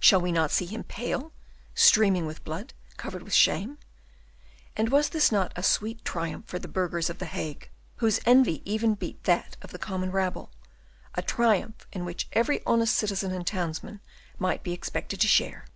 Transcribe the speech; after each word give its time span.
Shall 0.00 0.22
we 0.22 0.32
not 0.32 0.50
see 0.50 0.64
him 0.64 0.84
pale, 0.84 1.32
streaming 1.74 2.24
with 2.24 2.44
blood, 2.44 2.72
covered 2.96 3.22
with 3.22 3.34
shame?" 3.34 3.76
And 4.74 4.88
was 4.88 5.10
not 5.30 5.54
this 5.54 5.66
a 5.66 5.68
sweet 5.70 6.02
triumph 6.02 6.46
for 6.46 6.58
the 6.58 6.66
burghers 6.66 7.10
of 7.10 7.18
the 7.18 7.26
Hague, 7.26 7.68
whose 7.96 8.18
envy 8.24 8.62
even 8.64 8.94
beat 8.94 9.22
that 9.24 9.58
of 9.60 9.72
the 9.72 9.78
common 9.78 10.12
rabble; 10.12 10.50
a 11.14 11.20
triumph 11.20 11.86
in 11.92 12.06
which 12.06 12.26
every 12.32 12.64
honest 12.64 12.96
citizen 12.96 13.32
and 13.32 13.46
townsman 13.46 14.00
might 14.38 14.62
be 14.62 14.72
expected 14.72 15.20
to 15.20 15.28
share? 15.28 15.66